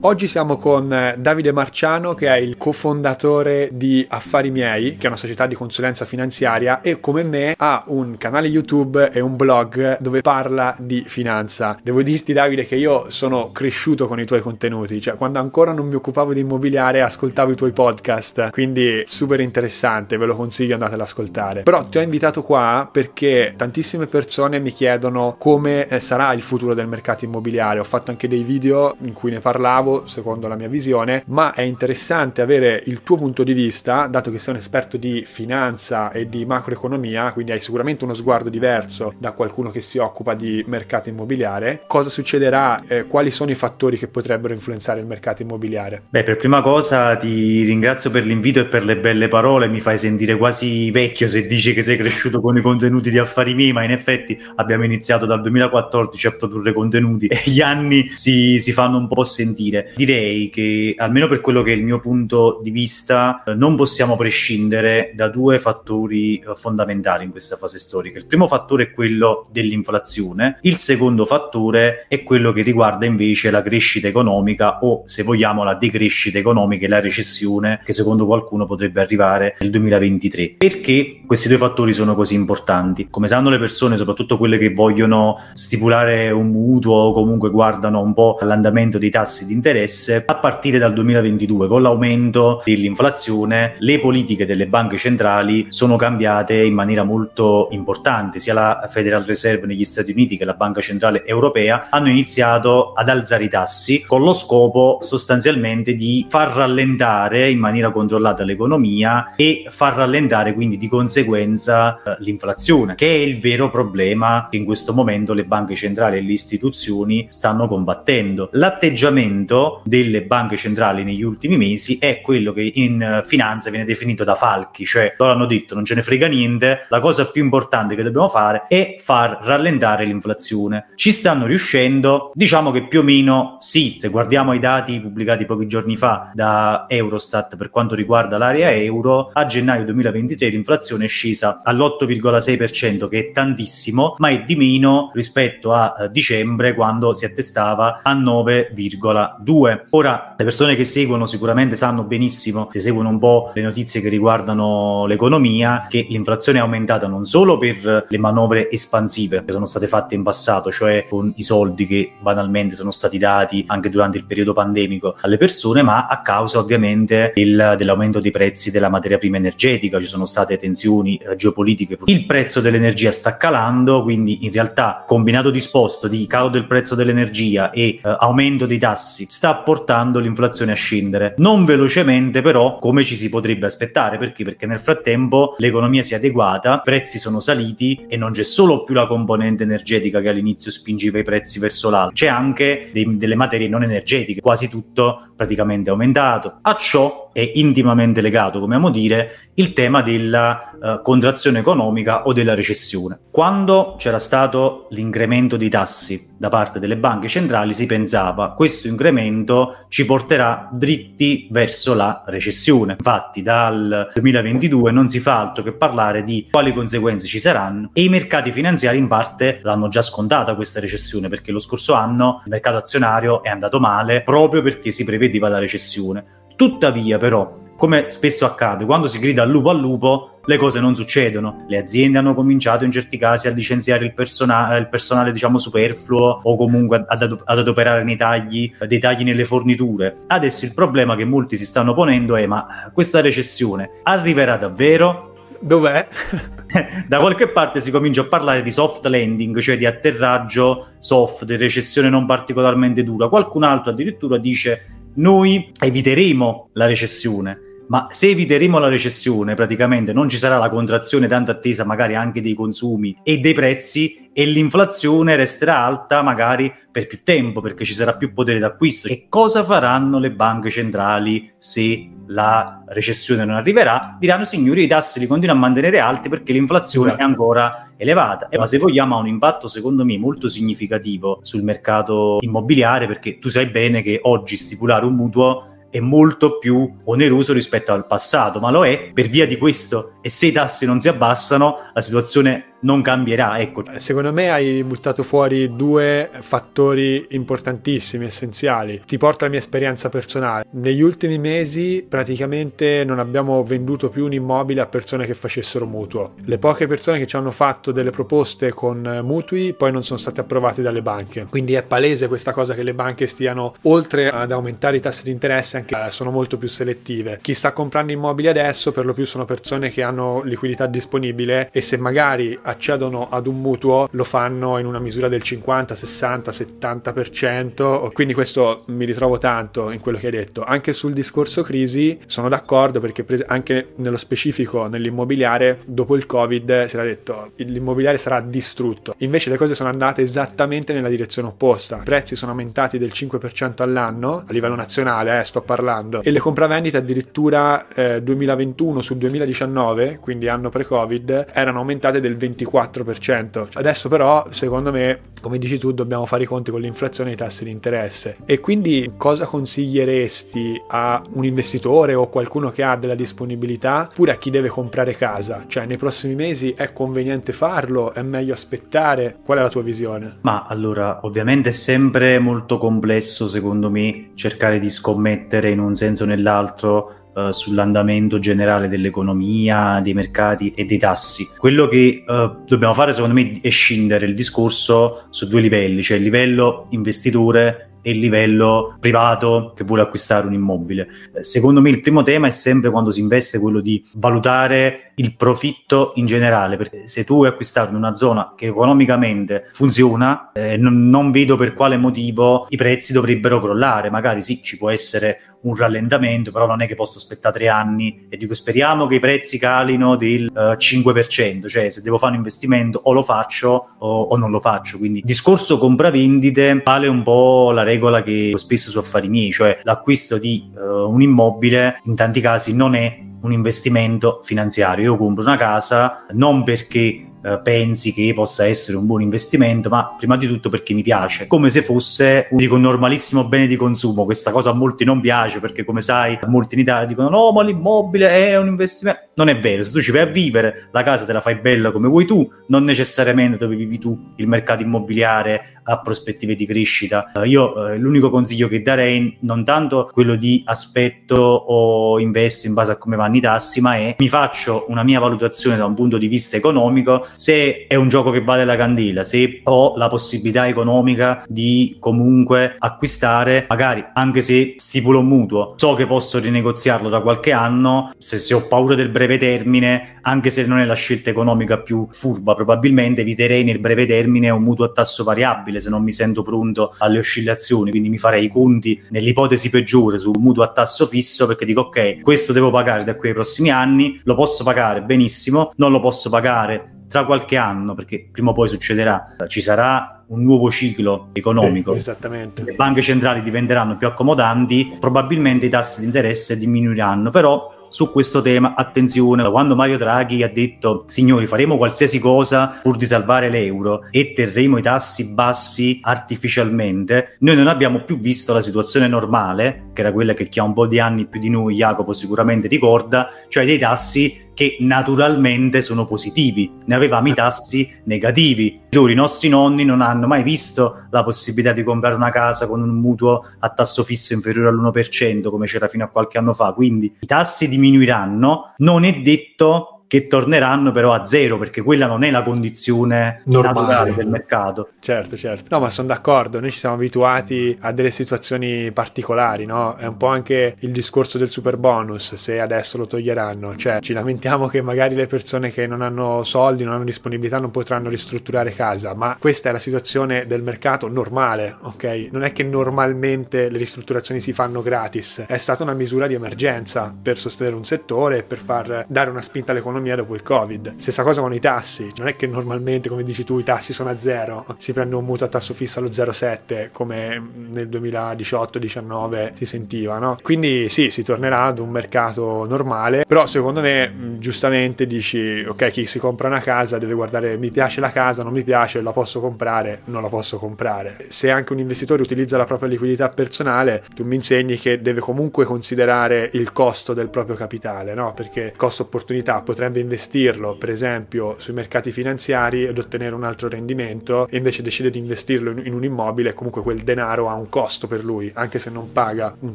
Oggi 0.00 0.26
siamo 0.26 0.56
con 0.56 0.92
eh, 0.92 1.14
Davide 1.18 1.52
Marciano 1.52 2.14
che 2.14 2.26
è 2.26 2.36
il 2.36 2.56
cofondatore 2.56 3.68
di 3.72 4.04
Affari 4.08 4.50
Miei, 4.50 4.96
che 4.96 5.04
è 5.04 5.06
una 5.06 5.16
società 5.16 5.46
di 5.46 5.54
consulenza 5.54 6.04
finanziaria 6.04 6.80
e 6.80 7.00
come 7.00 7.22
me 7.22 7.54
ha 7.56 7.84
un 7.86 8.16
canale 8.18 8.48
YouTube 8.48 9.10
e 9.12 9.20
un 9.20 9.36
blog 9.36 9.98
dove 10.00 10.20
parla 10.20 10.74
di 10.78 11.04
finanza. 11.06 11.78
Devo 11.82 12.02
dirti 12.02 12.32
Davide 12.32 12.66
che 12.66 12.74
io 12.76 13.08
sono 13.08 13.52
cresciuto 13.52 14.08
con 14.08 14.18
i 14.18 14.26
tuoi 14.26 14.40
contenuti, 14.40 15.00
cioè 15.00 15.14
quando 15.14 15.38
ancora 15.38 15.72
non 15.72 15.86
mi 15.86 15.94
occupavo 15.94 16.32
di 16.32 16.40
immobiliare 16.40 17.00
ascoltavo 17.00 17.52
i 17.52 17.56
tuoi 17.56 17.72
podcast, 17.72 18.50
quindi 18.50 19.04
super 19.06 19.40
interessante, 19.40 20.16
ve 20.16 20.26
lo 20.26 20.36
consiglio 20.36 20.74
andate 20.74 20.94
ad 20.94 21.00
ascoltare. 21.00 21.62
Però 21.62 21.84
ti 21.86 21.98
ho 21.98 22.02
invitato 22.02 22.42
qua 22.42 22.88
perché 22.90 23.54
tantissime 23.56 24.06
persone 24.06 24.58
mi 24.58 24.72
chiedono 24.72 25.36
come 25.38 25.86
eh, 25.86 26.00
sarà 26.00 26.32
il 26.32 26.42
futuro 26.42 26.74
del 26.74 26.88
mercato 26.88 27.24
immobiliare. 27.24 27.78
Ho 27.78 27.84
fatto 27.84 28.10
anche 28.10 28.28
dei 28.28 28.42
video 28.42 28.96
in 29.02 29.12
cui 29.12 29.30
ne 29.30 29.40
parlavo 29.40 29.93
secondo 30.06 30.48
la 30.48 30.56
mia 30.56 30.68
visione, 30.68 31.22
ma 31.28 31.52
è 31.54 31.62
interessante 31.62 32.42
avere 32.42 32.82
il 32.86 33.02
tuo 33.02 33.16
punto 33.16 33.44
di 33.44 33.52
vista, 33.52 34.06
dato 34.06 34.30
che 34.30 34.38
sei 34.38 34.54
un 34.54 34.60
esperto 34.60 34.96
di 34.96 35.22
finanza 35.24 36.10
e 36.10 36.28
di 36.28 36.44
macroeconomia, 36.44 37.32
quindi 37.32 37.52
hai 37.52 37.60
sicuramente 37.60 38.04
uno 38.04 38.14
sguardo 38.14 38.48
diverso 38.48 39.14
da 39.18 39.32
qualcuno 39.32 39.70
che 39.70 39.80
si 39.80 39.98
occupa 39.98 40.34
di 40.34 40.64
mercato 40.66 41.08
immobiliare. 41.08 41.82
Cosa 41.86 42.08
succederà? 42.08 42.82
Eh, 42.86 43.06
quali 43.06 43.30
sono 43.30 43.50
i 43.50 43.54
fattori 43.54 43.96
che 43.96 44.08
potrebbero 44.08 44.52
influenzare 44.52 45.00
il 45.00 45.06
mercato 45.06 45.42
immobiliare? 45.42 46.02
Beh, 46.08 46.22
per 46.22 46.36
prima 46.36 46.60
cosa 46.62 47.16
ti 47.16 47.62
ringrazio 47.62 48.10
per 48.10 48.24
l'invito 48.24 48.60
e 48.60 48.66
per 48.66 48.84
le 48.84 48.96
belle 48.96 49.28
parole, 49.28 49.68
mi 49.68 49.80
fai 49.80 49.98
sentire 49.98 50.36
quasi 50.36 50.90
vecchio 50.90 51.28
se 51.28 51.46
dici 51.46 51.72
che 51.74 51.82
sei 51.82 51.96
cresciuto 51.96 52.40
con 52.40 52.56
i 52.56 52.62
contenuti 52.62 53.10
di 53.10 53.18
affari 53.18 53.54
miei, 53.54 53.72
ma 53.72 53.84
in 53.84 53.90
effetti 53.90 54.38
abbiamo 54.56 54.84
iniziato 54.84 55.26
dal 55.26 55.40
2014 55.40 56.26
a 56.26 56.32
produrre 56.32 56.72
contenuti 56.72 57.26
e 57.26 57.40
gli 57.44 57.60
anni 57.60 58.10
si, 58.14 58.58
si 58.58 58.72
fanno 58.72 58.98
un 58.98 59.08
po' 59.08 59.24
sentire 59.24 59.73
direi 59.96 60.50
che 60.50 60.94
almeno 60.96 61.28
per 61.28 61.40
quello 61.40 61.62
che 61.62 61.72
è 61.72 61.76
il 61.76 61.84
mio 61.84 62.00
punto 62.00 62.60
di 62.62 62.70
vista 62.70 63.42
non 63.56 63.76
possiamo 63.76 64.16
prescindere 64.16 65.12
da 65.14 65.28
due 65.28 65.58
fattori 65.58 66.38
eh, 66.38 66.54
fondamentali 66.54 67.24
in 67.24 67.30
questa 67.30 67.56
fase 67.56 67.78
storica. 67.78 68.18
Il 68.18 68.26
primo 68.26 68.46
fattore 68.46 68.84
è 68.84 68.90
quello 68.92 69.46
dell'inflazione, 69.50 70.58
il 70.62 70.76
secondo 70.76 71.24
fattore 71.24 72.06
è 72.08 72.22
quello 72.22 72.52
che 72.52 72.62
riguarda 72.62 73.06
invece 73.06 73.50
la 73.50 73.62
crescita 73.62 74.08
economica 74.08 74.78
o 74.82 75.02
se 75.06 75.22
vogliamo 75.22 75.64
la 75.64 75.74
decrescita 75.74 76.38
economica 76.38 76.86
e 76.86 76.88
la 76.88 77.00
recessione 77.00 77.80
che 77.84 77.92
secondo 77.92 78.26
qualcuno 78.26 78.66
potrebbe 78.66 79.00
arrivare 79.00 79.56
nel 79.58 79.70
2023. 79.70 80.54
Perché 80.58 81.20
questi 81.26 81.48
due 81.48 81.58
fattori 81.58 81.92
sono 81.92 82.14
così 82.14 82.34
importanti? 82.34 83.08
Come 83.10 83.28
sanno 83.28 83.50
le 83.50 83.58
persone, 83.58 83.96
soprattutto 83.96 84.38
quelle 84.38 84.58
che 84.58 84.72
vogliono 84.72 85.38
stipulare 85.54 86.30
un 86.30 86.48
mutuo 86.48 86.94
o 86.94 87.12
comunque 87.12 87.50
guardano 87.50 88.00
un 88.00 88.14
po' 88.14 88.36
all'andamento 88.40 88.98
dei 88.98 89.10
tassi 89.10 89.46
di 89.46 89.52
interesse, 89.52 89.63
interesse 89.64 90.24
a 90.26 90.34
partire 90.34 90.78
dal 90.78 90.92
2022 90.92 91.68
con 91.68 91.80
l'aumento 91.80 92.60
dell'inflazione 92.66 93.76
le 93.78 93.98
politiche 93.98 94.44
delle 94.44 94.66
banche 94.66 94.98
centrali 94.98 95.66
sono 95.70 95.96
cambiate 95.96 96.62
in 96.62 96.74
maniera 96.74 97.02
molto 97.02 97.68
importante 97.70 98.40
sia 98.40 98.52
la 98.52 98.86
Federal 98.90 99.24
Reserve 99.24 99.66
negli 99.66 99.84
Stati 99.84 100.10
Uniti 100.10 100.36
che 100.36 100.44
la 100.44 100.52
Banca 100.52 100.82
Centrale 100.82 101.24
Europea 101.24 101.86
hanno 101.88 102.10
iniziato 102.10 102.92
ad 102.92 103.08
alzare 103.08 103.44
i 103.44 103.48
tassi 103.48 104.04
con 104.04 104.22
lo 104.22 104.34
scopo 104.34 104.98
sostanzialmente 105.00 105.94
di 105.94 106.26
far 106.28 106.50
rallentare 106.50 107.48
in 107.48 107.58
maniera 107.58 107.90
controllata 107.90 108.44
l'economia 108.44 109.34
e 109.34 109.64
far 109.70 109.94
rallentare 109.94 110.52
quindi 110.52 110.76
di 110.76 110.88
conseguenza 110.88 112.02
eh, 112.02 112.16
l'inflazione 112.18 112.96
che 112.96 113.06
è 113.06 113.18
il 113.18 113.40
vero 113.40 113.70
problema 113.70 114.48
che 114.50 114.58
in 114.58 114.66
questo 114.66 114.92
momento 114.92 115.32
le 115.32 115.44
banche 115.44 115.74
centrali 115.74 116.18
e 116.18 116.20
le 116.20 116.32
istituzioni 116.32 117.26
stanno 117.30 117.66
combattendo. 117.66 118.50
L'atteggiamento 118.52 119.52
delle 119.84 120.22
banche 120.22 120.56
centrali 120.56 121.04
negli 121.04 121.22
ultimi 121.22 121.56
mesi 121.56 121.98
è 121.98 122.20
quello 122.20 122.52
che 122.52 122.70
in 122.74 123.00
eh, 123.02 123.22
finanza 123.24 123.70
viene 123.70 123.84
definito 123.84 124.24
da 124.24 124.34
falchi, 124.34 124.84
cioè 124.84 125.14
loro 125.18 125.32
hanno 125.32 125.46
detto 125.46 125.74
non 125.74 125.84
ce 125.84 125.94
ne 125.94 126.02
frega 126.02 126.26
niente, 126.26 126.86
la 126.88 127.00
cosa 127.00 127.30
più 127.30 127.42
importante 127.42 127.94
che 127.94 128.02
dobbiamo 128.02 128.28
fare 128.28 128.64
è 128.68 128.96
far 128.98 129.38
rallentare 129.42 130.04
l'inflazione. 130.04 130.88
Ci 130.94 131.12
stanno 131.12 131.46
riuscendo, 131.46 132.30
diciamo 132.34 132.70
che 132.70 132.86
più 132.86 133.00
o 133.00 133.02
meno 133.02 133.56
sì, 133.60 133.96
se 133.98 134.08
guardiamo 134.08 134.52
i 134.52 134.58
dati 134.58 135.00
pubblicati 135.00 135.44
pochi 135.44 135.66
giorni 135.66 135.96
fa 135.96 136.30
da 136.34 136.86
Eurostat 136.88 137.56
per 137.56 137.70
quanto 137.70 137.94
riguarda 137.94 138.38
l'area 138.38 138.72
euro, 138.72 139.30
a 139.32 139.46
gennaio 139.46 139.84
2023 139.84 140.48
l'inflazione 140.48 141.04
è 141.06 141.08
scesa 141.08 141.60
all'8,6%, 141.62 143.08
che 143.08 143.18
è 143.18 143.30
tantissimo, 143.32 144.16
ma 144.18 144.28
è 144.28 144.42
di 144.44 144.56
meno 144.56 145.10
rispetto 145.14 145.72
a 145.72 145.94
eh, 145.98 146.10
dicembre 146.10 146.74
quando 146.74 147.14
si 147.14 147.24
attestava 147.24 148.00
a 148.02 148.14
9,2%. 148.14 149.43
2. 149.44 149.86
Ora, 149.90 150.34
le 150.36 150.44
persone 150.44 150.74
che 150.74 150.84
seguono 150.84 151.26
sicuramente 151.26 151.76
sanno 151.76 152.02
benissimo, 152.02 152.68
se 152.72 152.80
seguono 152.80 153.10
un 153.10 153.18
po' 153.18 153.52
le 153.54 153.62
notizie 153.62 154.00
che 154.00 154.08
riguardano 154.08 155.06
l'economia, 155.06 155.86
che 155.88 156.06
l'inflazione 156.08 156.58
è 156.58 156.62
aumentata 156.62 157.06
non 157.06 157.26
solo 157.26 157.58
per 157.58 158.06
le 158.08 158.18
manovre 158.18 158.70
espansive 158.70 159.44
che 159.44 159.52
sono 159.52 159.66
state 159.66 159.86
fatte 159.86 160.14
in 160.14 160.22
passato, 160.22 160.72
cioè 160.72 161.06
con 161.08 161.32
i 161.36 161.42
soldi 161.42 161.86
che 161.86 162.12
banalmente 162.20 162.74
sono 162.74 162.90
stati 162.90 163.18
dati 163.18 163.64
anche 163.68 163.90
durante 163.90 164.18
il 164.18 164.24
periodo 164.24 164.54
pandemico 164.54 165.16
alle 165.20 165.36
persone, 165.36 165.82
ma 165.82 166.06
a 166.06 166.22
causa 166.22 166.58
ovviamente 166.58 167.32
del, 167.34 167.74
dell'aumento 167.76 168.20
dei 168.20 168.30
prezzi 168.30 168.70
della 168.70 168.88
materia 168.88 169.18
prima 169.18 169.36
energetica, 169.36 170.00
ci 170.00 170.06
sono 170.06 170.24
state 170.24 170.56
tensioni 170.56 171.20
geopolitiche. 171.36 171.98
Il 172.06 172.24
prezzo 172.24 172.60
dell'energia 172.60 173.10
sta 173.10 173.36
calando, 173.36 174.02
quindi 174.02 174.44
in 174.46 174.52
realtà 174.52 175.04
combinato 175.06 175.50
disposto 175.50 176.08
di 176.08 176.26
calo 176.26 176.48
del 176.48 176.66
prezzo 176.66 176.94
dell'energia 176.94 177.70
e 177.70 178.00
eh, 178.02 178.16
aumento 178.18 178.64
dei 178.64 178.78
tassi 178.78 179.26
sta 179.34 179.52
portando 179.56 180.20
l'inflazione 180.20 180.70
a 180.70 180.76
scendere. 180.76 181.34
Non 181.38 181.64
velocemente, 181.64 182.40
però, 182.40 182.78
come 182.78 183.02
ci 183.02 183.16
si 183.16 183.28
potrebbe 183.28 183.66
aspettare. 183.66 184.16
Perché? 184.16 184.44
Perché 184.44 184.64
nel 184.64 184.78
frattempo 184.78 185.56
l'economia 185.58 186.04
si 186.04 186.14
è 186.14 186.18
adeguata, 186.18 186.76
i 186.76 186.80
prezzi 186.84 187.18
sono 187.18 187.40
saliti 187.40 188.04
e 188.06 188.16
non 188.16 188.30
c'è 188.30 188.44
solo 188.44 188.84
più 188.84 188.94
la 188.94 189.08
componente 189.08 189.64
energetica 189.64 190.20
che 190.20 190.28
all'inizio 190.28 190.70
spingeva 190.70 191.18
i 191.18 191.24
prezzi 191.24 191.58
verso 191.58 191.90
l'alto, 191.90 192.12
c'è 192.12 192.28
anche 192.28 192.90
dei, 192.92 193.16
delle 193.16 193.34
materie 193.34 193.66
non 193.66 193.82
energetiche, 193.82 194.40
quasi 194.40 194.68
tutto 194.68 195.30
praticamente 195.34 195.90
aumentato. 195.90 196.58
A 196.62 196.76
ciò 196.76 197.30
è 197.32 197.50
intimamente 197.54 198.20
legato, 198.20 198.60
come 198.60 198.76
amo 198.76 198.90
dire, 198.90 199.50
il 199.54 199.72
tema 199.72 200.00
della 200.00 200.70
uh, 200.80 201.02
contrazione 201.02 201.58
economica 201.58 202.28
o 202.28 202.32
della 202.32 202.54
recessione. 202.54 203.18
Quando 203.32 203.96
c'era 203.98 204.20
stato 204.20 204.86
l'incremento 204.90 205.56
dei 205.56 205.68
tassi 205.68 206.33
da 206.36 206.48
parte 206.48 206.78
delle 206.78 206.96
banche 206.96 207.28
centrali, 207.28 207.72
si 207.72 207.86
pensava 207.86 208.52
questo 208.52 208.88
incremento 208.88 209.86
ci 209.88 210.04
porterà 210.04 210.68
dritti 210.72 211.48
verso 211.50 211.94
la 211.94 212.22
recessione. 212.26 212.96
Infatti, 212.98 213.42
dal 213.42 214.10
2022 214.14 214.92
non 214.92 215.08
si 215.08 215.20
fa 215.20 215.38
altro 215.40 215.62
che 215.62 215.72
parlare 215.72 216.24
di 216.24 216.48
quali 216.50 216.72
conseguenze 216.72 217.26
ci 217.26 217.38
saranno 217.38 217.90
e 217.92 218.02
i 218.02 218.08
mercati 218.08 218.50
finanziari 218.50 218.98
in 218.98 219.08
parte 219.08 219.60
l'hanno 219.62 219.88
già 219.88 220.02
scontata 220.02 220.54
questa 220.54 220.80
recessione 220.80 221.28
perché 221.28 221.52
lo 221.52 221.58
scorso 221.58 221.94
anno 221.94 222.40
il 222.44 222.50
mercato 222.50 222.76
azionario 222.76 223.42
è 223.42 223.48
andato 223.48 223.80
male 223.80 224.22
proprio 224.22 224.62
perché 224.62 224.90
si 224.90 225.04
prevedeva 225.04 225.48
la 225.48 225.58
recessione. 225.58 226.42
Tuttavia, 226.56 227.18
però, 227.18 227.63
come 227.84 228.08
spesso 228.08 228.46
accade, 228.46 228.86
quando 228.86 229.08
si 229.08 229.18
grida 229.18 229.42
al 229.42 229.50
lupo 229.50 229.68
al 229.68 229.78
lupo, 229.78 230.38
le 230.46 230.56
cose 230.56 230.80
non 230.80 230.94
succedono. 230.94 231.66
Le 231.68 231.76
aziende 231.76 232.16
hanno 232.16 232.32
cominciato 232.32 232.86
in 232.86 232.90
certi 232.90 233.18
casi 233.18 233.46
a 233.46 233.50
licenziare 233.50 234.06
il, 234.06 234.14
persona- 234.14 234.74
il 234.78 234.88
personale, 234.88 235.32
diciamo, 235.32 235.58
superfluo 235.58 236.40
o 236.44 236.56
comunque 236.56 237.04
ad, 237.06 237.22
ad, 237.22 237.42
ad 237.44 237.58
adoperare 237.58 238.02
nei 238.02 238.16
tagli, 238.16 238.72
dei 238.88 238.98
tagli 238.98 239.22
nelle 239.22 239.44
forniture. 239.44 240.16
Adesso 240.28 240.64
il 240.64 240.72
problema 240.72 241.14
che 241.14 241.26
molti 241.26 241.58
si 241.58 241.66
stanno 241.66 241.92
ponendo 241.92 242.36
è: 242.36 242.46
ma 242.46 242.90
questa 242.90 243.20
recessione 243.20 244.00
arriverà 244.04 244.56
davvero? 244.56 245.34
Dov'è? 245.60 246.08
da 247.06 247.18
qualche 247.18 247.48
parte 247.48 247.80
si 247.80 247.90
comincia 247.90 248.22
a 248.22 248.24
parlare 248.24 248.62
di 248.62 248.70
soft 248.70 249.04
landing, 249.04 249.58
cioè 249.60 249.76
di 249.76 249.84
atterraggio 249.84 250.86
soft, 251.00 251.44
di 251.44 251.56
recessione 251.56 252.08
non 252.08 252.24
particolarmente 252.24 253.04
dura. 253.04 253.28
Qualcun 253.28 253.62
altro 253.62 253.92
addirittura 253.92 254.38
dice 254.38 255.02
noi 255.16 255.70
eviteremo 255.78 256.70
la 256.72 256.86
recessione. 256.86 257.63
Ma 257.86 258.08
se 258.10 258.30
eviteremo 258.30 258.78
la 258.78 258.88
recessione, 258.88 259.54
praticamente 259.54 260.12
non 260.12 260.28
ci 260.28 260.38
sarà 260.38 260.58
la 260.58 260.70
contrazione 260.70 261.26
tanto 261.26 261.50
attesa, 261.50 261.84
magari 261.84 262.14
anche 262.14 262.40
dei 262.40 262.54
consumi 262.54 263.16
e 263.22 263.38
dei 263.38 263.52
prezzi, 263.52 264.30
e 264.36 264.44
l'inflazione 264.46 265.36
resterà 265.36 265.78
alta 265.78 266.20
magari 266.20 266.72
per 266.90 267.06
più 267.06 267.22
tempo 267.22 267.60
perché 267.60 267.84
ci 267.84 267.94
sarà 267.94 268.14
più 268.14 268.32
potere 268.34 268.58
d'acquisto. 268.58 269.06
E 269.08 269.26
cosa 269.28 269.62
faranno 269.62 270.18
le 270.18 270.32
banche 270.32 270.70
centrali 270.70 271.52
se 271.56 272.10
la 272.26 272.82
recessione 272.86 273.44
non 273.44 273.54
arriverà? 273.54 274.16
Diranno 274.18 274.44
signori, 274.44 274.82
i 274.82 274.88
tassi 274.88 275.20
li 275.20 275.28
continuano 275.28 275.60
a 275.60 275.62
mantenere 275.62 276.00
alti 276.00 276.28
perché 276.28 276.52
l'inflazione 276.52 277.14
è 277.14 277.22
ancora 277.22 277.92
elevata. 277.96 278.48
Ma 278.58 278.66
se 278.66 278.78
vogliamo 278.78 279.14
ha 279.14 279.20
un 279.20 279.28
impatto 279.28 279.68
secondo 279.68 280.04
me 280.04 280.18
molto 280.18 280.48
significativo 280.48 281.38
sul 281.42 281.62
mercato 281.62 282.38
immobiliare 282.40 283.06
perché 283.06 283.38
tu 283.38 283.48
sai 283.48 283.66
bene 283.66 284.02
che 284.02 284.18
oggi 284.22 284.56
stipulare 284.56 285.04
un 285.04 285.14
mutuo 285.14 285.73
è 285.94 286.00
molto 286.00 286.58
più 286.58 286.92
oneroso 287.04 287.52
rispetto 287.52 287.92
al 287.92 288.08
passato, 288.08 288.58
ma 288.58 288.72
lo 288.72 288.84
è 288.84 289.12
per 289.12 289.28
via 289.28 289.46
di 289.46 289.56
questo. 289.56 290.14
E 290.22 290.28
se 290.28 290.46
i 290.48 290.52
tassi 290.52 290.86
non 290.86 291.00
si 291.00 291.06
abbassano, 291.06 291.90
la 291.94 292.00
situazione 292.00 292.73
non 292.84 293.02
cambierà. 293.02 293.58
Ecco. 293.58 293.82
Secondo 293.96 294.32
me 294.32 294.50
hai 294.50 294.82
buttato 294.84 295.22
fuori 295.22 295.74
due 295.74 296.30
fattori 296.40 297.26
importantissimi, 297.30 298.26
essenziali. 298.26 299.02
Ti 299.04 299.18
porto 299.18 299.44
la 299.44 299.50
mia 299.50 299.58
esperienza 299.58 300.08
personale. 300.08 300.64
Negli 300.70 301.02
ultimi 301.02 301.38
mesi 301.38 302.06
praticamente 302.08 303.04
non 303.04 303.18
abbiamo 303.18 303.62
venduto 303.64 304.08
più 304.08 304.24
un 304.24 304.32
immobile 304.32 304.80
a 304.80 304.86
persone 304.86 305.26
che 305.26 305.34
facessero 305.34 305.86
mutuo. 305.86 306.34
Le 306.44 306.58
poche 306.58 306.86
persone 306.86 307.18
che 307.18 307.26
ci 307.26 307.36
hanno 307.36 307.50
fatto 307.50 307.92
delle 307.92 308.10
proposte 308.10 308.72
con 308.72 309.20
mutui 309.22 309.72
poi 309.72 309.90
non 309.90 310.04
sono 310.04 310.18
state 310.18 310.40
approvate 310.40 310.82
dalle 310.82 311.02
banche. 311.02 311.46
Quindi 311.48 311.74
è 311.74 311.82
palese 311.82 312.28
questa 312.28 312.52
cosa 312.52 312.74
che 312.74 312.82
le 312.82 312.94
banche 312.94 313.26
stiano 313.26 313.74
oltre 313.82 314.28
ad 314.28 314.52
aumentare 314.52 314.96
i 314.96 315.00
tassi 315.00 315.24
di 315.24 315.30
interesse 315.30 315.78
anche 315.78 315.94
eh, 315.94 316.10
sono 316.10 316.30
molto 316.30 316.58
più 316.58 316.68
selettive. 316.68 317.38
Chi 317.40 317.54
sta 317.54 317.72
comprando 317.72 318.12
immobili 318.12 318.48
adesso 318.48 318.92
per 318.92 319.04
lo 319.04 319.14
più 319.14 319.24
sono 319.24 319.44
persone 319.44 319.90
che 319.90 320.02
hanno 320.02 320.42
liquidità 320.42 320.86
disponibile 320.86 321.70
e 321.72 321.80
se 321.80 321.96
magari 321.96 322.58
accedono 322.74 323.28
ad 323.30 323.46
un 323.46 323.60
mutuo 323.60 324.08
lo 324.10 324.24
fanno 324.24 324.78
in 324.78 324.86
una 324.86 324.98
misura 324.98 325.28
del 325.28 325.42
50, 325.42 325.94
60, 325.94 326.50
70%, 326.50 328.12
quindi 328.12 328.34
questo 328.34 328.82
mi 328.86 329.04
ritrovo 329.04 329.38
tanto 329.38 329.90
in 329.90 330.00
quello 330.00 330.18
che 330.18 330.26
hai 330.26 330.32
detto. 330.32 330.64
Anche 330.64 330.92
sul 330.92 331.12
discorso 331.12 331.62
crisi 331.62 332.18
sono 332.26 332.48
d'accordo 332.48 333.00
perché 333.00 333.24
anche 333.46 333.92
nello 333.96 334.18
specifico 334.18 334.86
nell'immobiliare 334.86 335.78
dopo 335.86 336.16
il 336.16 336.26
Covid 336.26 336.84
si 336.84 336.96
era 336.96 337.04
detto 337.04 337.52
l'immobiliare 337.56 338.18
sarà 338.18 338.40
distrutto. 338.40 339.14
Invece 339.18 339.50
le 339.50 339.56
cose 339.56 339.74
sono 339.74 339.88
andate 339.88 340.22
esattamente 340.22 340.92
nella 340.92 341.08
direzione 341.08 341.48
opposta. 341.48 341.98
I 341.98 342.04
prezzi 342.04 342.36
sono 342.36 342.50
aumentati 342.50 342.98
del 342.98 343.10
5% 343.12 343.82
all'anno 343.82 344.44
a 344.46 344.52
livello 344.52 344.74
nazionale, 344.74 345.40
eh, 345.40 345.44
sto 345.44 345.62
parlando, 345.62 346.22
e 346.22 346.30
le 346.30 346.38
compravendite 346.38 346.96
addirittura 346.96 347.88
eh, 347.94 348.22
2021 348.22 349.00
sul 349.00 349.16
2019, 349.16 350.18
quindi 350.20 350.48
anno 350.48 350.68
pre-Covid, 350.68 351.46
erano 351.52 351.78
aumentate 351.78 352.20
del 352.20 352.36
24%. 352.64 353.68
Adesso 353.72 354.08
però, 354.08 354.46
secondo 354.50 354.90
me, 354.90 355.20
come 355.40 355.58
dici 355.58 355.78
tu, 355.78 355.92
dobbiamo 355.92 356.26
fare 356.26 356.44
i 356.44 356.46
conti 356.46 356.70
con 356.70 356.80
l'inflazione 356.80 357.30
e 357.30 357.32
i 357.34 357.36
tassi 357.36 357.64
di 357.64 357.70
interesse. 357.70 358.36
E 358.44 358.60
quindi 358.60 359.12
cosa 359.16 359.44
consiglieresti 359.46 360.82
a 360.88 361.22
un 361.32 361.44
investitore 361.44 362.14
o 362.14 362.28
qualcuno 362.28 362.70
che 362.70 362.82
ha 362.82 362.96
della 362.96 363.14
disponibilità, 363.14 364.08
pure 364.12 364.32
a 364.32 364.36
chi 364.36 364.50
deve 364.50 364.68
comprare 364.68 365.14
casa? 365.14 365.64
Cioè, 365.66 365.86
nei 365.86 365.96
prossimi 365.96 366.34
mesi 366.34 366.74
è 366.76 366.92
conveniente 366.92 367.52
farlo? 367.52 368.12
È 368.14 368.22
meglio 368.22 368.52
aspettare? 368.52 369.36
Qual 369.44 369.58
è 369.58 369.60
la 369.60 369.68
tua 369.68 369.82
visione? 369.82 370.38
Ma 370.42 370.66
allora, 370.66 371.20
ovviamente 371.22 371.70
è 371.70 371.72
sempre 371.72 372.38
molto 372.38 372.78
complesso, 372.78 373.48
secondo 373.48 373.90
me, 373.90 374.30
cercare 374.34 374.78
di 374.78 374.88
scommettere 374.88 375.70
in 375.70 375.78
un 375.78 375.94
senso 375.94 376.24
o 376.24 376.26
nell'altro 376.26 377.23
Uh, 377.34 377.50
sull'andamento 377.50 378.38
generale 378.38 378.88
dell'economia, 378.88 379.98
dei 380.00 380.14
mercati 380.14 380.72
e 380.72 380.84
dei 380.84 380.98
tassi. 380.98 381.48
Quello 381.58 381.88
che 381.88 382.22
uh, 382.24 382.62
dobbiamo 382.64 382.94
fare 382.94 383.12
secondo 383.12 383.34
me 383.34 383.58
è 383.60 383.70
scindere 383.70 384.24
il 384.24 384.34
discorso 384.34 385.24
su 385.30 385.48
due 385.48 385.60
livelli, 385.60 386.00
cioè 386.00 386.18
il 386.18 386.22
livello 386.22 386.86
investitore 386.90 387.88
e 388.04 388.10
il 388.10 388.18
livello 388.18 388.96
privato 389.00 389.72
che 389.74 389.82
vuole 389.82 390.02
acquistare 390.02 390.46
un 390.46 390.52
immobile. 390.52 391.08
Eh, 391.34 391.42
secondo 391.42 391.80
me 391.80 391.88
il 391.88 392.02
primo 392.02 392.22
tema 392.22 392.46
è 392.46 392.50
sempre 392.50 392.90
quando 392.90 393.10
si 393.10 393.20
investe 393.20 393.58
quello 393.58 393.80
di 393.80 394.04
valutare 394.12 395.12
il 395.16 395.34
profitto 395.34 396.12
in 396.16 396.26
generale, 396.26 396.76
perché 396.76 397.08
se 397.08 397.24
tu 397.24 397.42
hai 397.42 397.48
acquistato 397.48 397.90
in 397.90 397.96
una 397.96 398.14
zona 398.14 398.52
che 398.54 398.66
economicamente 398.66 399.70
funziona, 399.72 400.52
eh, 400.52 400.76
non, 400.76 401.08
non 401.08 401.30
vedo 401.30 401.56
per 401.56 401.72
quale 401.72 401.96
motivo 401.96 402.66
i 402.68 402.76
prezzi 402.76 403.14
dovrebbero 403.14 403.58
crollare, 403.58 404.10
magari 404.10 404.42
sì, 404.42 404.60
ci 404.62 404.76
può 404.76 404.90
essere 404.90 405.53
un 405.64 405.76
rallentamento, 405.76 406.50
però 406.50 406.66
non 406.66 406.82
è 406.82 406.86
che 406.86 406.94
posso 406.94 407.18
aspettare 407.18 407.58
tre 407.58 407.68
anni 407.68 408.26
e 408.28 408.36
dico 408.36 408.54
speriamo 408.54 409.06
che 409.06 409.16
i 409.16 409.20
prezzi 409.20 409.58
calino 409.58 410.16
del 410.16 410.50
uh, 410.52 410.72
eh, 410.72 410.76
5%, 410.76 411.66
cioè 411.66 411.90
se 411.90 412.02
devo 412.02 412.18
fare 412.18 412.32
un 412.32 412.38
investimento 412.38 413.00
o 413.04 413.12
lo 413.12 413.22
faccio 413.22 413.88
o, 413.98 414.22
o 414.22 414.36
non 414.36 414.50
lo 414.50 414.60
faccio. 414.60 414.98
Quindi 414.98 415.22
discorso 415.24 415.78
compravendite 415.78 416.80
vale 416.84 417.06
un 417.06 417.22
po' 417.22 417.70
la 417.72 417.82
regola 417.82 418.22
che 418.22 418.52
spesso 418.56 418.90
su 418.90 418.98
affari 418.98 419.28
miei, 419.28 419.52
cioè 419.52 419.80
l'acquisto 419.82 420.38
di 420.38 420.70
uh, 420.74 420.80
un 420.80 421.22
immobile 421.22 422.00
in 422.04 422.14
tanti 422.14 422.40
casi 422.40 422.74
non 422.74 422.94
è 422.94 423.18
un 423.40 423.52
investimento 423.52 424.40
finanziario. 424.42 425.04
Io 425.04 425.16
compro 425.16 425.42
una 425.42 425.56
casa 425.56 426.24
non 426.32 426.62
perché 426.62 427.32
eh, 427.44 427.60
pensi 427.62 428.12
che 428.12 428.32
possa 428.34 428.66
essere 428.66 428.96
un 428.96 429.06
buon 429.06 429.20
investimento, 429.20 429.90
ma 429.90 430.14
prima 430.16 430.36
di 430.36 430.46
tutto 430.46 430.70
perché 430.70 430.94
mi 430.94 431.02
piace, 431.02 431.46
come 431.46 431.68
se 431.68 431.82
fosse 431.82 432.48
un, 432.50 432.56
dico, 432.56 432.76
normalissimo 432.76 433.44
bene 433.44 433.66
di 433.66 433.76
consumo. 433.76 434.24
Questa 434.24 434.50
cosa 434.50 434.70
a 434.70 434.72
molti 434.72 435.04
non 435.04 435.20
piace 435.20 435.60
perché, 435.60 435.84
come 435.84 436.00
sai, 436.00 436.38
molti 436.46 436.74
in 436.74 436.80
Italia 436.80 437.06
dicono: 437.06 437.28
no, 437.28 437.52
ma 437.52 437.62
l'immobile 437.62 438.30
è 438.30 438.56
un 438.56 438.68
investimento. 438.68 439.20
Non 439.34 439.48
è 439.48 439.58
vero, 439.58 439.82
se 439.82 439.90
tu 439.90 440.00
ci 440.00 440.12
vai 440.12 440.22
a 440.22 440.26
vivere, 440.26 440.88
la 440.92 441.02
casa 441.02 441.24
te 441.24 441.32
la 441.32 441.40
fai 441.40 441.56
bella 441.56 441.90
come 441.90 442.08
vuoi 442.08 442.24
tu, 442.24 442.48
non 442.68 442.84
necessariamente 442.84 443.58
dove 443.58 443.74
vivi 443.74 443.98
tu, 443.98 444.16
il 444.36 444.46
mercato 444.46 444.82
immobiliare 444.82 445.80
ha 445.84 445.98
prospettive 445.98 446.54
di 446.54 446.66
crescita. 446.66 447.32
Uh, 447.34 447.42
io 447.42 447.72
uh, 447.72 447.96
l'unico 447.96 448.30
consiglio 448.30 448.68
che 448.68 448.80
darei 448.80 449.36
non 449.40 449.64
tanto 449.64 450.08
quello 450.12 450.36
di 450.36 450.62
aspetto 450.64 451.36
o 451.36 452.18
investo 452.20 452.66
in 452.66 452.74
base 452.74 452.92
a 452.92 452.96
come 452.96 453.16
vanno 453.16 453.36
i 453.36 453.40
tassi, 453.40 453.80
ma 453.80 453.96
è 453.96 454.14
mi 454.18 454.28
faccio 454.28 454.86
una 454.88 455.02
mia 455.02 455.20
valutazione 455.20 455.76
da 455.76 455.84
un 455.84 455.94
punto 455.94 456.16
di 456.16 456.28
vista 456.28 456.56
economico 456.56 457.26
se 457.34 457.86
è 457.86 457.94
un 457.94 458.08
gioco 458.08 458.30
che 458.30 458.42
vale 458.42 458.64
la 458.64 458.76
candela, 458.76 459.24
se 459.24 459.60
ho 459.64 459.96
la 459.96 460.08
possibilità 460.08 460.66
economica 460.66 461.44
di 461.46 461.96
comunque 461.98 462.76
acquistare, 462.78 463.66
magari 463.68 464.04
anche 464.14 464.40
se 464.40 464.74
stipulo 464.78 465.20
un 465.20 465.26
mutuo, 465.26 465.74
so 465.76 465.94
che 465.94 466.06
posso 466.06 466.38
rinegoziarlo 466.38 467.08
da 467.08 467.20
qualche 467.20 467.52
anno, 467.52 468.12
se, 468.18 468.38
se 468.38 468.54
ho 468.54 468.66
paura 468.66 468.94
del 468.94 469.08
breve 469.08 469.38
termine, 469.38 470.18
anche 470.22 470.50
se 470.50 470.64
non 470.66 470.78
è 470.78 470.84
la 470.84 470.94
scelta 470.94 471.30
economica 471.30 471.78
più 471.78 472.06
furba, 472.10 472.54
probabilmente 472.54 473.20
eviterei 473.22 473.64
nel 473.64 473.78
breve 473.78 474.06
termine 474.06 474.50
un 474.50 474.62
mutuo 474.62 474.84
a 474.84 474.92
tasso 474.92 475.24
variabile 475.24 475.80
se 475.80 475.88
non 475.88 476.02
mi 476.02 476.12
sento 476.12 476.42
pronto 476.42 476.94
alle 476.98 477.18
oscillazioni, 477.18 477.90
quindi 477.90 478.08
mi 478.08 478.18
farei 478.18 478.44
i 478.44 478.48
conti 478.48 479.00
nell'ipotesi 479.10 479.70
peggiore 479.70 480.18
su 480.18 480.30
un 480.34 480.42
mutuo 480.42 480.62
a 480.62 480.68
tasso 480.68 481.06
fisso 481.06 481.46
perché 481.46 481.64
dico 481.64 481.82
ok, 481.82 482.20
questo 482.20 482.52
devo 482.52 482.70
pagare 482.70 483.04
da 483.04 483.16
qui 483.16 483.28
ai 483.28 483.34
prossimi 483.34 483.70
anni, 483.70 484.20
lo 484.24 484.34
posso 484.34 484.64
pagare 484.64 485.02
benissimo, 485.02 485.72
non 485.76 485.90
lo 485.90 486.00
posso 486.00 486.30
pagare 486.30 486.93
tra 487.14 487.24
qualche 487.24 487.56
anno, 487.56 487.94
perché 487.94 488.26
prima 488.28 488.50
o 488.50 488.52
poi 488.52 488.68
succederà, 488.68 489.36
ci 489.46 489.60
sarà 489.60 490.24
un 490.26 490.42
nuovo 490.42 490.68
ciclo 490.68 491.28
economico. 491.32 491.92
Sì, 491.92 491.98
esattamente. 491.98 492.64
Le 492.64 492.72
banche 492.72 493.02
centrali 493.02 493.40
diventeranno 493.40 493.96
più 493.96 494.08
accomodanti, 494.08 494.96
probabilmente 494.98 495.66
i 495.66 495.68
tassi 495.68 496.00
di 496.00 496.06
interesse 496.06 496.58
diminuiranno, 496.58 497.30
però 497.30 497.72
su 497.88 498.10
questo 498.10 498.42
tema, 498.42 498.74
attenzione, 498.74 499.48
quando 499.48 499.76
Mario 499.76 499.96
Draghi 499.96 500.42
ha 500.42 500.48
detto 500.48 501.04
signori 501.06 501.46
faremo 501.46 501.76
qualsiasi 501.76 502.18
cosa 502.18 502.80
pur 502.82 502.96
di 502.96 503.06
salvare 503.06 503.48
l'euro 503.48 504.08
e 504.10 504.32
terremo 504.32 504.78
i 504.78 504.82
tassi 504.82 505.32
bassi 505.32 506.00
artificialmente, 506.02 507.36
noi 507.38 507.54
non 507.54 507.68
abbiamo 507.68 508.00
più 508.00 508.18
visto 508.18 508.52
la 508.52 508.60
situazione 508.60 509.06
normale, 509.06 509.84
che 509.92 510.00
era 510.00 510.10
quella 510.10 510.34
che 510.34 510.48
chi 510.48 510.58
ha 510.58 510.64
un 510.64 510.72
po' 510.72 510.88
di 510.88 510.98
anni 510.98 511.26
più 511.26 511.38
di 511.38 511.48
noi, 511.48 511.76
Jacopo 511.76 512.12
sicuramente 512.12 512.66
ricorda, 512.66 513.28
cioè 513.48 513.64
dei 513.64 513.78
tassi 513.78 514.43
che 514.54 514.76
naturalmente 514.80 515.82
sono 515.82 516.06
positivi, 516.06 516.70
ne 516.84 516.94
avevamo 516.94 517.28
i 517.28 517.34
tassi 517.34 518.00
negativi. 518.04 518.80
I 518.88 519.14
nostri 519.14 519.48
nonni 519.48 519.84
non 519.84 520.00
hanno 520.00 520.26
mai 520.26 520.42
visto 520.42 521.06
la 521.10 521.24
possibilità 521.24 521.72
di 521.72 521.82
comprare 521.82 522.14
una 522.14 522.30
casa 522.30 522.66
con 522.66 522.80
un 522.80 522.90
mutuo 523.00 523.44
a 523.58 523.68
tasso 523.70 524.04
fisso 524.04 524.32
inferiore 524.32 524.68
all'1%, 524.68 525.50
come 525.50 525.66
c'era 525.66 525.88
fino 525.88 526.04
a 526.04 526.08
qualche 526.08 526.38
anno 526.38 526.54
fa, 526.54 526.72
quindi 526.72 527.12
i 527.18 527.26
tassi 527.26 527.68
diminuiranno, 527.68 528.74
non 528.78 529.04
è 529.04 529.20
detto 529.20 529.93
che 530.14 530.28
torneranno 530.28 530.92
però 530.92 531.12
a 531.12 531.24
zero 531.24 531.58
perché 531.58 531.82
quella 531.82 532.06
non 532.06 532.22
è 532.22 532.30
la 532.30 532.42
condizione 532.42 533.42
Normale. 533.46 533.80
naturale 533.80 534.14
del 534.14 534.28
mercato. 534.28 534.90
Certo, 535.00 535.36
certo. 535.36 535.66
No, 535.70 535.80
ma 535.80 535.90
sono 535.90 536.06
d'accordo, 536.06 536.60
noi 536.60 536.70
ci 536.70 536.78
siamo 536.78 536.94
abituati 536.94 537.76
a 537.80 537.90
delle 537.90 538.12
situazioni 538.12 538.92
particolari, 538.92 539.66
no? 539.66 539.96
È 539.96 540.06
un 540.06 540.16
po' 540.16 540.28
anche 540.28 540.76
il 540.78 540.92
discorso 540.92 541.36
del 541.36 541.50
super 541.50 541.78
bonus, 541.78 542.34
se 542.34 542.60
adesso 542.60 542.96
lo 542.96 543.08
toglieranno, 543.08 543.74
cioè 543.74 543.98
ci 544.00 544.12
lamentiamo 544.12 544.68
che 544.68 544.82
magari 544.82 545.16
le 545.16 545.26
persone 545.26 545.72
che 545.72 545.88
non 545.88 546.00
hanno 546.00 546.44
soldi, 546.44 546.84
non 546.84 546.92
hanno 546.92 547.02
disponibilità 547.02 547.58
non 547.58 547.72
potranno 547.72 548.08
ristrutturare 548.08 548.70
casa, 548.70 549.14
ma 549.14 549.36
questa 549.36 549.70
è 549.70 549.72
la 549.72 549.80
situazione 549.80 550.46
del 550.46 550.62
mercato 550.62 551.08
normale, 551.08 551.76
ok? 551.80 552.28
Non 552.30 552.44
è 552.44 552.52
che 552.52 552.62
normalmente 552.62 553.68
le 553.68 553.78
ristrutturazioni 553.78 554.40
si 554.40 554.52
fanno 554.52 554.80
gratis, 554.80 555.44
è 555.48 555.58
stata 555.58 555.82
una 555.82 555.94
misura 555.94 556.28
di 556.28 556.34
emergenza 556.34 557.12
per 557.20 557.36
sostenere 557.36 557.74
un 557.74 557.84
settore 557.84 558.38
e 558.38 558.42
per 558.44 558.58
far 558.58 559.06
dare 559.08 559.30
una 559.30 559.42
spinta 559.42 559.72
all'economia 559.72 560.02
l'economia 560.04 560.16
dopo 560.16 560.34
il 560.34 560.42
Covid. 560.42 560.94
Stessa 560.96 561.22
cosa 561.22 561.40
con 561.40 561.52
i 561.54 561.60
tassi, 561.60 562.12
non 562.16 562.28
è 562.28 562.36
che 562.36 562.46
normalmente, 562.46 563.08
come 563.08 563.22
dici 563.22 563.44
tu, 563.44 563.58
i 563.58 563.62
tassi 563.62 563.92
sono 563.92 564.10
a 564.10 564.18
zero, 564.18 564.66
si 564.78 564.92
prende 564.92 565.14
un 565.14 565.24
mutuo 565.24 565.46
a 565.46 565.48
tasso 565.48 565.72
fisso 565.74 565.98
allo 565.98 566.08
0,7 566.08 566.90
come 566.92 567.42
nel 567.70 567.88
2018-19 567.88 569.52
si 569.54 569.66
sentiva, 569.66 570.18
no? 570.18 570.36
Quindi 570.42 570.88
sì, 570.88 571.10
si 571.10 571.22
tornerà 571.22 571.64
ad 571.64 571.78
un 571.78 571.88
mercato 571.88 572.66
normale, 572.66 573.24
però 573.26 573.46
secondo 573.46 573.80
me 573.80 574.36
giustamente 574.38 575.06
dici, 575.06 575.64
ok, 575.66 575.90
chi 575.90 576.06
si 576.06 576.18
compra 576.18 576.48
una 576.48 576.60
casa 576.60 576.98
deve 576.98 577.14
guardare 577.14 577.56
mi 577.56 577.70
piace 577.70 578.00
la 578.00 578.12
casa, 578.12 578.42
non 578.42 578.52
mi 578.52 578.62
piace, 578.62 579.00
la 579.00 579.12
posso 579.12 579.40
comprare, 579.40 580.02
non 580.04 580.22
la 580.22 580.28
posso 580.28 580.58
comprare. 580.58 581.26
Se 581.28 581.50
anche 581.50 581.72
un 581.72 581.78
investitore 581.78 582.22
utilizza 582.22 582.56
la 582.56 582.64
propria 582.64 582.88
liquidità 582.88 583.28
personale, 583.28 584.04
tu 584.14 584.24
mi 584.24 584.34
insegni 584.34 584.76
che 584.76 585.00
deve 585.00 585.20
comunque 585.20 585.64
considerare 585.64 586.50
il 586.52 586.72
costo 586.72 587.14
del 587.14 587.28
proprio 587.28 587.56
capitale, 587.56 588.14
no? 588.14 588.32
Perché 588.34 588.74
costo 588.76 589.04
opportunità 589.04 589.60
potrebbe 589.60 589.93
potrebbe 589.94 590.00
investirlo, 590.00 590.76
per 590.76 590.90
esempio, 590.90 591.54
sui 591.58 591.72
mercati 591.72 592.10
finanziari 592.10 592.84
ed 592.84 592.98
ottenere 592.98 593.34
un 593.34 593.44
altro 593.44 593.68
rendimento 593.68 594.48
e 594.48 594.56
invece 594.56 594.82
decide 594.82 595.10
di 595.10 595.18
investirlo 595.18 595.70
in 595.70 595.94
un 595.94 596.02
immobile, 596.02 596.52
comunque 596.52 596.82
quel 596.82 596.98
denaro 596.98 597.48
ha 597.48 597.54
un 597.54 597.68
costo 597.68 598.08
per 598.08 598.24
lui, 598.24 598.50
anche 598.54 598.78
se 598.78 598.90
non 598.90 599.12
paga 599.12 599.54
un 599.60 599.74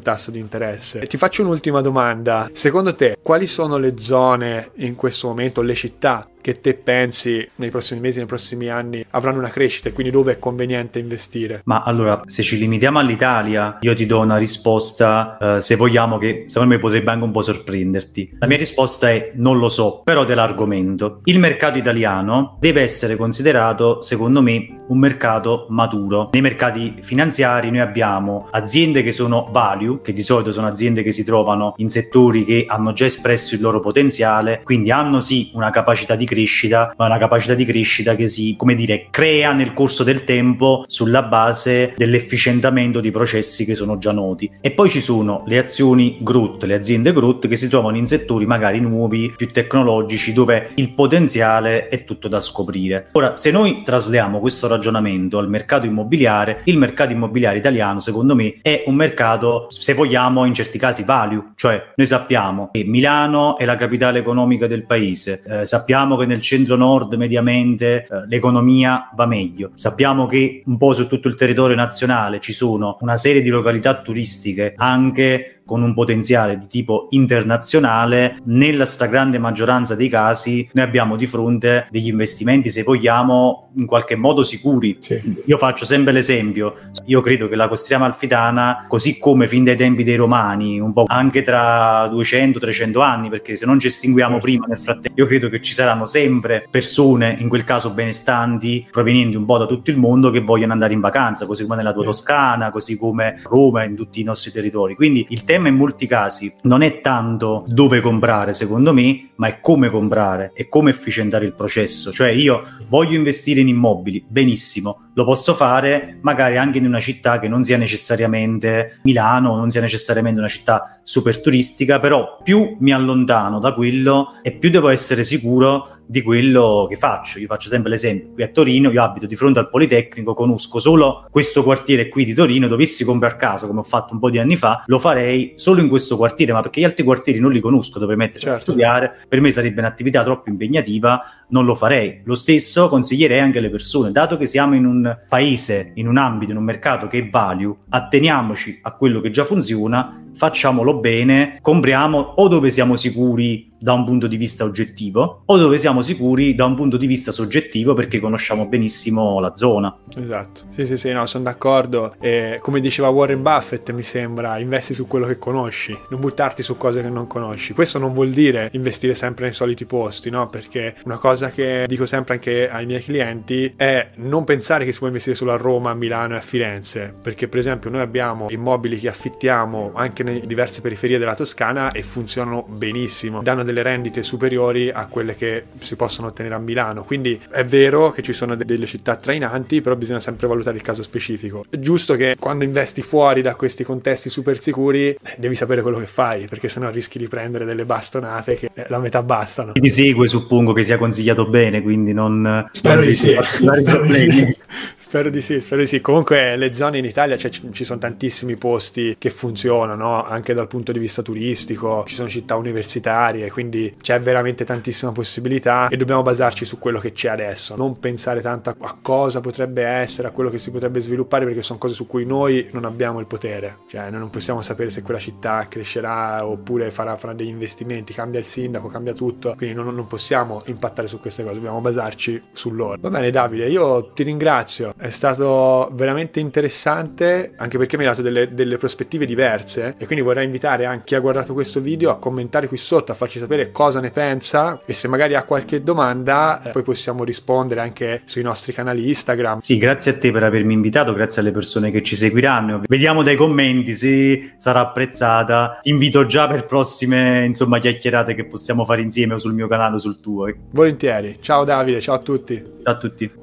tasso 0.00 0.30
di 0.30 0.38
interesse. 0.38 1.00
E 1.00 1.06
ti 1.06 1.16
faccio 1.16 1.42
un'ultima 1.42 1.80
domanda. 1.80 2.50
Secondo 2.52 2.94
te, 2.94 3.16
quali 3.22 3.46
sono 3.46 3.78
le 3.78 3.96
zone 3.96 4.70
in 4.76 4.94
questo 4.94 5.28
momento, 5.28 5.62
le 5.62 5.74
città 5.74 6.28
che 6.40 6.60
te 6.60 6.74
pensi 6.74 7.48
nei 7.56 7.70
prossimi 7.70 8.00
mesi, 8.00 8.18
nei 8.18 8.26
prossimi 8.26 8.68
anni 8.68 9.04
avranno 9.10 9.38
una 9.38 9.48
crescita 9.48 9.88
e 9.88 9.92
quindi 9.92 10.12
dove 10.12 10.32
è 10.32 10.38
conveniente 10.38 10.98
investire? 10.98 11.62
Ma 11.64 11.82
allora, 11.82 12.22
se 12.26 12.42
ci 12.42 12.58
limitiamo 12.58 12.98
all'Italia, 12.98 13.78
io 13.80 13.94
ti 13.94 14.06
do 14.06 14.20
una 14.20 14.36
risposta, 14.36 15.56
eh, 15.56 15.60
se 15.60 15.76
vogliamo, 15.76 16.18
che 16.18 16.44
secondo 16.48 16.74
me 16.74 16.80
potrebbe 16.80 17.10
anche 17.10 17.24
un 17.24 17.32
po' 17.32 17.42
sorprenderti. 17.42 18.36
La 18.38 18.46
mia 18.46 18.56
risposta 18.56 19.10
è 19.10 19.32
non 19.34 19.58
lo 19.58 19.68
so, 19.68 20.02
però 20.04 20.24
te 20.24 20.34
l'argomento. 20.34 21.20
Il 21.24 21.38
mercato 21.38 21.78
italiano 21.78 22.56
deve 22.60 22.82
essere 22.82 23.16
considerato, 23.16 24.02
secondo 24.02 24.42
me, 24.42 24.79
un 24.90 24.98
mercato 24.98 25.66
maturo. 25.68 26.28
Nei 26.32 26.42
mercati 26.42 26.96
finanziari 27.00 27.70
noi 27.70 27.80
abbiamo 27.80 28.48
aziende 28.50 29.02
che 29.02 29.12
sono 29.12 29.48
value, 29.50 30.00
che 30.02 30.12
di 30.12 30.22
solito 30.22 30.52
sono 30.52 30.66
aziende 30.66 31.02
che 31.02 31.12
si 31.12 31.24
trovano 31.24 31.74
in 31.76 31.88
settori 31.88 32.44
che 32.44 32.64
hanno 32.68 32.92
già 32.92 33.04
espresso 33.04 33.54
il 33.54 33.60
loro 33.60 33.80
potenziale, 33.80 34.60
quindi 34.64 34.90
hanno 34.90 35.20
sì 35.20 35.50
una 35.54 35.70
capacità 35.70 36.14
di 36.16 36.26
crescita, 36.26 36.92
ma 36.96 37.06
una 37.06 37.18
capacità 37.18 37.54
di 37.54 37.64
crescita 37.64 38.14
che 38.14 38.28
si, 38.28 38.54
come 38.56 38.74
dire, 38.74 39.06
crea 39.10 39.52
nel 39.52 39.72
corso 39.72 40.02
del 40.04 40.24
tempo 40.24 40.84
sulla 40.86 41.22
base 41.22 41.94
dell'efficientamento 41.96 43.00
di 43.00 43.10
processi 43.10 43.64
che 43.64 43.74
sono 43.74 43.96
già 43.98 44.12
noti. 44.12 44.50
E 44.60 44.72
poi 44.72 44.88
ci 44.88 45.00
sono 45.00 45.44
le 45.46 45.58
azioni 45.58 46.18
growth, 46.20 46.64
le 46.64 46.74
aziende 46.74 47.12
growth 47.12 47.46
che 47.46 47.56
si 47.56 47.68
trovano 47.68 47.96
in 47.96 48.06
settori 48.06 48.44
magari 48.44 48.80
nuovi, 48.80 49.32
più 49.36 49.50
tecnologici, 49.50 50.32
dove 50.32 50.70
il 50.74 50.92
potenziale 50.92 51.88
è 51.88 52.04
tutto 52.04 52.26
da 52.26 52.40
scoprire. 52.40 53.08
Ora, 53.12 53.36
se 53.36 53.50
noi 53.50 53.82
trasliamo 53.84 54.40
questo 54.40 54.66
ragionamento 54.66 54.79
al 54.88 55.48
mercato 55.48 55.86
immobiliare, 55.86 56.62
il 56.64 56.78
mercato 56.78 57.12
immobiliare 57.12 57.58
italiano, 57.58 58.00
secondo 58.00 58.34
me, 58.34 58.56
è 58.62 58.84
un 58.86 58.94
mercato, 58.94 59.66
se 59.68 59.94
vogliamo, 59.94 60.44
in 60.44 60.54
certi 60.54 60.78
casi 60.78 61.04
value, 61.04 61.52
cioè 61.56 61.92
noi 61.94 62.06
sappiamo 62.06 62.70
che 62.72 62.84
Milano 62.84 63.56
è 63.58 63.64
la 63.64 63.76
capitale 63.76 64.20
economica 64.20 64.66
del 64.66 64.86
paese, 64.86 65.42
eh, 65.46 65.66
sappiamo 65.66 66.16
che 66.16 66.26
nel 66.26 66.40
centro-nord 66.40 67.14
mediamente 67.14 68.04
eh, 68.04 68.26
l'economia 68.26 69.10
va 69.14 69.26
meglio. 69.26 69.70
Sappiamo 69.74 70.26
che 70.26 70.62
un 70.64 70.76
po' 70.76 70.94
su 70.94 71.06
tutto 71.06 71.28
il 71.28 71.34
territorio 71.34 71.76
nazionale 71.76 72.40
ci 72.40 72.52
sono 72.52 72.96
una 73.00 73.16
serie 73.16 73.42
di 73.42 73.48
località 73.48 74.00
turistiche 74.00 74.74
anche 74.76 75.59
con 75.70 75.82
un 75.82 75.94
potenziale 75.94 76.58
di 76.58 76.66
tipo 76.66 77.06
internazionale, 77.10 78.38
nella 78.46 78.84
stragrande 78.84 79.38
maggioranza 79.38 79.94
dei 79.94 80.08
casi 80.08 80.68
noi 80.72 80.84
abbiamo 80.84 81.14
di 81.14 81.28
fronte 81.28 81.86
degli 81.90 82.08
investimenti, 82.08 82.70
se 82.70 82.82
vogliamo, 82.82 83.70
in 83.76 83.86
qualche 83.86 84.16
modo 84.16 84.42
sicuri. 84.42 84.96
Sì. 84.98 85.20
Io 85.44 85.58
faccio 85.58 85.84
sempre 85.84 86.12
l'esempio, 86.12 86.74
io 87.04 87.20
credo 87.20 87.46
che 87.46 87.54
la 87.54 87.68
costiera 87.68 88.02
malfitana, 88.02 88.86
così 88.88 89.16
come 89.20 89.46
fin 89.46 89.62
dai 89.62 89.76
tempi 89.76 90.02
dei 90.02 90.16
romani, 90.16 90.80
un 90.80 90.92
po' 90.92 91.04
anche 91.06 91.44
tra 91.44 92.06
200-300 92.06 93.00
anni, 93.00 93.28
perché 93.28 93.54
se 93.54 93.64
non 93.64 93.78
ci 93.78 93.86
estinguiamo 93.86 94.40
certo. 94.40 94.46
prima 94.46 94.66
nel 94.66 94.80
frattempo, 94.80 95.20
io 95.20 95.26
credo 95.26 95.48
che 95.48 95.62
ci 95.62 95.72
saranno 95.72 96.04
sempre 96.04 96.66
persone, 96.68 97.36
in 97.38 97.48
quel 97.48 97.62
caso 97.62 97.90
benestanti, 97.90 98.88
provenienti 98.90 99.36
un 99.36 99.44
po' 99.44 99.58
da 99.58 99.66
tutto 99.66 99.92
il 99.92 99.98
mondo, 99.98 100.32
che 100.32 100.40
vogliono 100.40 100.72
andare 100.72 100.94
in 100.94 101.00
vacanza, 101.00 101.46
così 101.46 101.62
come 101.62 101.76
nella 101.76 101.92
tua 101.92 102.02
Toscana, 102.02 102.72
così 102.72 102.98
come 102.98 103.40
Roma, 103.44 103.84
in 103.84 103.94
tutti 103.94 104.20
i 104.20 104.24
nostri 104.24 104.50
territori. 104.50 104.96
Quindi 104.96 105.24
il 105.28 105.44
tema 105.44 105.59
in 105.68 105.76
molti 105.76 106.06
casi 106.06 106.52
non 106.62 106.82
è 106.82 107.00
tanto 107.00 107.64
dove 107.66 108.00
comprare, 108.00 108.52
secondo 108.52 108.92
me, 108.92 109.30
ma 109.36 109.48
è 109.48 109.60
come 109.60 109.88
comprare 109.88 110.52
e 110.54 110.68
come 110.68 110.90
efficientare 110.90 111.44
il 111.44 111.54
processo. 111.54 112.12
Cioè 112.12 112.28
io 112.28 112.62
voglio 112.88 113.16
investire 113.16 113.60
in 113.60 113.68
immobili, 113.68 114.24
benissimo, 114.26 115.08
lo 115.14 115.24
posso 115.24 115.54
fare 115.54 116.18
magari 116.22 116.56
anche 116.56 116.78
in 116.78 116.86
una 116.86 117.00
città 117.00 117.38
che 117.38 117.48
non 117.48 117.64
sia 117.64 117.76
necessariamente 117.76 118.98
Milano, 119.02 119.56
non 119.56 119.70
sia 119.70 119.80
necessariamente 119.80 120.38
una 120.38 120.48
città 120.48 120.99
super 121.02 121.40
turistica, 121.40 121.98
però 121.98 122.38
più 122.42 122.76
mi 122.80 122.92
allontano 122.92 123.58
da 123.58 123.72
quello 123.72 124.34
e 124.42 124.52
più 124.52 124.70
devo 124.70 124.88
essere 124.88 125.24
sicuro 125.24 126.00
di 126.10 126.22
quello 126.22 126.86
che 126.88 126.96
faccio. 126.96 127.38
Io 127.38 127.46
faccio 127.46 127.68
sempre 127.68 127.90
l'esempio, 127.90 128.32
qui 128.32 128.42
a 128.42 128.48
Torino, 128.48 128.90
io 128.90 129.00
abito 129.02 129.26
di 129.26 129.36
fronte 129.36 129.60
al 129.60 129.70
Politecnico, 129.70 130.34
conosco 130.34 130.80
solo 130.80 131.26
questo 131.30 131.62
quartiere 131.62 132.08
qui 132.08 132.24
di 132.24 132.34
Torino, 132.34 132.66
dovessi 132.66 133.04
comprare 133.04 133.36
casa 133.36 133.68
come 133.68 133.80
ho 133.80 133.84
fatto 133.84 134.12
un 134.12 134.18
po' 134.18 134.28
di 134.28 134.38
anni 134.38 134.56
fa, 134.56 134.82
lo 134.86 134.98
farei 134.98 135.52
solo 135.54 135.80
in 135.80 135.88
questo 135.88 136.16
quartiere, 136.16 136.52
ma 136.52 136.62
perché 136.62 136.80
gli 136.80 136.84
altri 136.84 137.04
quartieri 137.04 137.38
non 137.38 137.52
li 137.52 137.60
conosco, 137.60 138.00
dovrei 138.00 138.16
metterci 138.16 138.46
certo. 138.46 138.58
a 138.58 138.62
studiare, 138.62 139.18
per 139.28 139.40
me 139.40 139.52
sarebbe 139.52 139.80
un'attività 139.80 140.24
troppo 140.24 140.48
impegnativa, 140.48 141.22
non 141.50 141.64
lo 141.64 141.76
farei. 141.76 142.22
Lo 142.24 142.34
stesso 142.34 142.88
consiglierei 142.88 143.38
anche 143.38 143.58
alle 143.58 143.70
persone, 143.70 144.10
dato 144.10 144.36
che 144.36 144.46
siamo 144.46 144.74
in 144.74 144.86
un 144.86 145.16
paese, 145.28 145.92
in 145.94 146.08
un 146.08 146.16
ambito, 146.16 146.50
in 146.50 146.56
un 146.56 146.64
mercato 146.64 147.06
che 147.06 147.18
è 147.18 147.28
value, 147.28 147.74
atteniamoci 147.88 148.80
a 148.82 148.92
quello 148.94 149.20
che 149.20 149.30
già 149.30 149.44
funziona, 149.44 150.24
facciamolo 150.40 150.94
bene, 151.00 151.58
compriamo 151.60 152.18
o 152.36 152.48
dove 152.48 152.70
siamo 152.70 152.96
sicuri 152.96 153.69
da 153.80 153.92
un 153.94 154.04
punto 154.04 154.26
di 154.26 154.36
vista 154.36 154.64
oggettivo 154.64 155.42
o 155.46 155.56
dove 155.56 155.78
siamo 155.78 156.02
sicuri 156.02 156.54
da 156.54 156.66
un 156.66 156.74
punto 156.74 156.96
di 156.96 157.06
vista 157.06 157.32
soggettivo 157.32 157.94
perché 157.94 158.20
conosciamo 158.20 158.66
benissimo 158.66 159.40
la 159.40 159.56
zona. 159.56 159.96
Esatto, 160.16 160.62
sì 160.68 160.84
sì 160.84 160.96
sì, 160.96 161.12
no, 161.12 161.24
sono 161.26 161.44
d'accordo. 161.44 162.14
E 162.20 162.58
come 162.60 162.80
diceva 162.80 163.08
Warren 163.08 163.42
Buffett 163.42 163.90
mi 163.92 164.02
sembra, 164.02 164.58
investi 164.58 164.92
su 164.92 165.06
quello 165.06 165.26
che 165.26 165.38
conosci, 165.38 165.96
non 166.10 166.20
buttarti 166.20 166.62
su 166.62 166.76
cose 166.76 167.02
che 167.02 167.08
non 167.08 167.26
conosci. 167.26 167.72
Questo 167.72 167.98
non 167.98 168.12
vuol 168.12 168.30
dire 168.30 168.68
investire 168.72 169.14
sempre 169.14 169.44
nei 169.44 169.54
soliti 169.54 169.86
posti, 169.86 170.30
no? 170.30 170.48
Perché 170.48 170.96
una 171.04 171.16
cosa 171.16 171.50
che 171.50 171.84
dico 171.86 172.06
sempre 172.06 172.34
anche 172.34 172.68
ai 172.68 172.84
miei 172.86 173.00
clienti 173.00 173.72
è 173.76 174.10
non 174.16 174.44
pensare 174.44 174.84
che 174.84 174.92
si 174.92 174.98
può 174.98 175.06
investire 175.06 175.34
solo 175.34 175.52
a 175.52 175.56
Roma, 175.56 175.90
a 175.90 175.94
Milano 175.94 176.34
e 176.34 176.38
a 176.38 176.42
Firenze, 176.42 177.14
perché 177.22 177.48
per 177.48 177.58
esempio 177.58 177.88
noi 177.90 178.02
abbiamo 178.02 178.46
immobili 178.50 178.98
che 178.98 179.08
affittiamo 179.08 179.92
anche 179.94 180.22
nelle 180.22 180.46
diverse 180.46 180.80
periferie 180.80 181.18
della 181.18 181.34
Toscana 181.34 181.92
e 181.92 182.02
funzionano 182.02 182.66
benissimo, 182.68 183.42
danno 183.42 183.62
delle 183.70 183.82
rendite 183.82 184.22
superiori 184.22 184.90
a 184.90 185.06
quelle 185.06 185.34
che 185.34 185.64
si 185.78 185.96
possono 185.96 186.28
ottenere 186.28 186.54
a 186.54 186.58
Milano. 186.58 187.04
Quindi 187.04 187.40
è 187.50 187.64
vero 187.64 188.10
che 188.10 188.22
ci 188.22 188.32
sono 188.32 188.56
de- 188.56 188.64
delle 188.64 188.86
città 188.86 189.16
trainanti, 189.16 189.80
però 189.80 189.96
bisogna 189.96 190.20
sempre 190.20 190.46
valutare 190.46 190.76
il 190.76 190.82
caso 190.82 191.02
specifico. 191.02 191.64
È 191.70 191.78
giusto 191.78 192.14
che 192.16 192.36
quando 192.38 192.64
investi 192.64 193.02
fuori 193.02 193.42
da 193.42 193.54
questi 193.54 193.84
contesti 193.84 194.28
super 194.28 194.60
sicuri 194.60 195.16
devi 195.36 195.54
sapere 195.54 195.82
quello 195.82 195.98
che 195.98 196.06
fai, 196.06 196.46
perché 196.46 196.68
sennò 196.68 196.90
rischi 196.90 197.18
di 197.18 197.28
prendere 197.28 197.64
delle 197.64 197.84
bastonate 197.84 198.56
che 198.56 198.70
eh, 198.74 198.86
la 198.88 198.98
metà 198.98 199.22
bastano. 199.22 199.72
Chi 199.72 199.80
ti 199.80 199.90
segue 199.90 200.26
suppongo 200.26 200.72
che 200.72 200.82
sia 200.82 200.98
consigliato 200.98 201.46
bene, 201.46 201.80
quindi 201.82 202.12
non... 202.12 202.68
Spero 202.72 203.02
di 203.02 203.14
sì. 203.14 203.36
Spero 203.40 204.02
di 204.02 204.30
sì. 204.30 204.56
spero 204.96 205.30
di 205.30 205.40
sì, 205.40 205.60
spero 205.60 205.80
di 205.80 205.86
sì. 205.86 206.00
Comunque 206.00 206.56
le 206.56 206.72
zone 206.72 206.98
in 206.98 207.04
Italia, 207.04 207.36
cioè, 207.36 207.50
ci 207.50 207.84
sono 207.84 207.98
tantissimi 207.98 208.56
posti 208.56 209.16
che 209.18 209.30
funzionano, 209.30 210.24
anche 210.24 210.54
dal 210.54 210.68
punto 210.68 210.92
di 210.92 210.98
vista 210.98 211.22
turistico, 211.22 212.04
ci 212.06 212.14
sono 212.14 212.28
città 212.28 212.56
universitarie, 212.56 213.48
quindi 213.60 213.94
c'è 214.00 214.18
veramente 214.18 214.64
tantissima 214.64 215.12
possibilità 215.12 215.88
e 215.88 215.98
dobbiamo 215.98 216.22
basarci 216.22 216.64
su 216.64 216.78
quello 216.78 216.98
che 216.98 217.12
c'è 217.12 217.28
adesso, 217.28 217.76
non 217.76 217.98
pensare 217.98 218.40
tanto 218.40 218.74
a 218.78 218.96
cosa 219.02 219.40
potrebbe 219.40 219.82
essere, 219.84 220.28
a 220.28 220.30
quello 220.30 220.48
che 220.48 220.58
si 220.58 220.70
potrebbe 220.70 221.00
sviluppare, 221.00 221.44
perché 221.44 221.60
sono 221.60 221.78
cose 221.78 221.92
su 221.92 222.06
cui 222.06 222.24
noi 222.24 222.68
non 222.72 222.86
abbiamo 222.86 223.20
il 223.20 223.26
potere, 223.26 223.80
cioè 223.86 224.08
noi 224.08 224.20
non 224.20 224.30
possiamo 224.30 224.62
sapere 224.62 224.88
se 224.88 225.02
quella 225.02 225.20
città 225.20 225.66
crescerà 225.68 226.46
oppure 226.46 226.90
farà, 226.90 227.18
farà 227.18 227.34
degli 227.34 227.48
investimenti, 227.48 228.14
cambia 228.14 228.40
il 228.40 228.46
sindaco, 228.46 228.88
cambia 228.88 229.12
tutto, 229.12 229.54
quindi 229.56 229.74
non, 229.74 229.94
non 229.94 230.06
possiamo 230.06 230.62
impattare 230.66 231.06
su 231.06 231.20
queste 231.20 231.42
cose, 231.42 231.56
dobbiamo 231.56 231.82
basarci 231.82 232.42
su 232.52 232.70
loro. 232.70 232.96
Va 232.98 233.10
bene 233.10 233.30
Davide, 233.30 233.68
io 233.68 234.12
ti 234.12 234.22
ringrazio, 234.22 234.94
è 234.96 235.10
stato 235.10 235.90
veramente 235.92 236.40
interessante 236.40 237.52
anche 237.56 237.76
perché 237.76 237.98
mi 237.98 238.04
hai 238.04 238.10
dato 238.10 238.22
delle, 238.22 238.54
delle 238.54 238.78
prospettive 238.78 239.26
diverse 239.26 239.96
e 239.98 240.06
quindi 240.06 240.24
vorrei 240.24 240.46
invitare 240.46 240.86
anche 240.86 241.04
chi 241.04 241.14
ha 241.14 241.20
guardato 241.20 241.52
questo 241.52 241.80
video 241.80 242.10
a 242.10 242.18
commentare 242.18 242.68
qui 242.68 242.76
sotto, 242.76 243.10
a 243.10 243.16
farci 243.16 243.40
sapere 243.40 243.49
sapere 243.50 243.72
cosa 243.72 243.98
ne 243.98 244.10
pensa 244.10 244.80
e 244.84 244.94
se 244.94 245.08
magari 245.08 245.34
ha 245.34 245.42
qualche 245.42 245.82
domanda 245.82 246.62
eh, 246.62 246.70
poi 246.70 246.82
possiamo 246.82 247.24
rispondere 247.24 247.80
anche 247.80 248.22
sui 248.24 248.42
nostri 248.42 248.72
canali 248.72 249.08
Instagram. 249.08 249.58
Sì, 249.58 249.76
grazie 249.76 250.12
a 250.12 250.18
te 250.18 250.30
per 250.30 250.44
avermi 250.44 250.72
invitato, 250.72 251.12
grazie 251.12 251.42
alle 251.42 251.50
persone 251.50 251.90
che 251.90 252.02
ci 252.02 252.14
seguiranno. 252.14 252.82
Vediamo 252.86 253.24
dai 253.24 253.34
commenti 253.34 253.94
se 253.94 254.52
sarà 254.56 254.80
apprezzata. 254.80 255.80
Ti 255.82 255.90
invito 255.90 256.26
già 256.26 256.46
per 256.46 256.64
prossime 256.64 257.44
insomma 257.44 257.80
chiacchierate 257.80 258.34
che 258.34 258.44
possiamo 258.44 258.84
fare 258.84 259.02
insieme 259.02 259.34
o 259.34 259.38
sul 259.38 259.54
mio 259.54 259.66
canale 259.66 259.96
o 259.96 259.98
sul 259.98 260.20
tuo. 260.20 260.48
Volentieri. 260.70 261.38
Ciao 261.40 261.64
Davide, 261.64 262.00
ciao 262.00 262.14
a 262.14 262.18
tutti. 262.18 262.62
Ciao 262.84 262.94
a 262.94 262.96
tutti. 262.96 263.39